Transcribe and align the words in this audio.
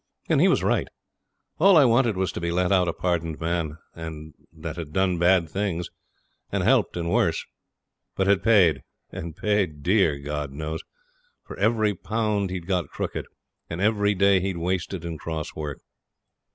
And 0.27 0.41
he 0.41 0.47
was 0.47 0.63
right. 0.63 0.87
All 1.59 1.77
I 1.77 1.85
wanted 1.85 2.17
was 2.17 2.31
to 2.31 2.41
be 2.41 2.49
let 2.51 2.71
out 2.71 2.87
a 2.87 2.91
pardoned 2.93 3.39
man, 3.39 3.77
that 4.51 4.75
had 4.75 4.93
done 4.93 5.19
bad 5.19 5.47
things, 5.47 5.91
and 6.51 6.63
helped 6.63 6.97
in 6.97 7.07
worse; 7.09 7.45
but 8.15 8.25
had 8.25 8.41
paid 8.41 8.81
and 9.11 9.35
paid 9.37 9.83
dear, 9.83 10.17
God 10.17 10.51
knows 10.53 10.81
for 11.43 11.55
every 11.57 11.93
pound 11.93 12.49
he'd 12.49 12.65
got 12.65 12.89
crooked 12.89 13.27
and 13.69 13.79
every 13.79 14.15
day 14.15 14.39
he'd 14.39 14.57
wasted 14.57 15.05
in 15.05 15.19
cross 15.19 15.53
work. 15.53 15.81